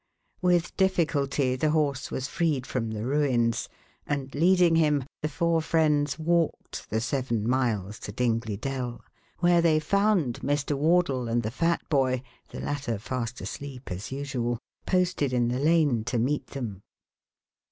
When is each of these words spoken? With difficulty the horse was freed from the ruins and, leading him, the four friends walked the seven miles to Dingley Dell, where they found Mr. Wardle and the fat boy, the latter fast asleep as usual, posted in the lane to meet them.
With 0.41 0.75
difficulty 0.77 1.55
the 1.55 1.69
horse 1.69 2.09
was 2.09 2.27
freed 2.27 2.65
from 2.65 2.89
the 2.89 3.05
ruins 3.05 3.69
and, 4.07 4.33
leading 4.33 4.77
him, 4.77 5.03
the 5.21 5.27
four 5.29 5.61
friends 5.61 6.17
walked 6.17 6.89
the 6.89 6.99
seven 6.99 7.47
miles 7.47 7.99
to 7.99 8.11
Dingley 8.11 8.57
Dell, 8.57 9.03
where 9.41 9.61
they 9.61 9.79
found 9.79 10.39
Mr. 10.39 10.75
Wardle 10.75 11.27
and 11.27 11.43
the 11.43 11.51
fat 11.51 11.87
boy, 11.87 12.23
the 12.49 12.59
latter 12.59 12.97
fast 12.97 13.41
asleep 13.41 13.91
as 13.91 14.11
usual, 14.11 14.57
posted 14.87 15.33
in 15.33 15.49
the 15.49 15.59
lane 15.59 16.03
to 16.05 16.17
meet 16.17 16.47
them. 16.47 16.81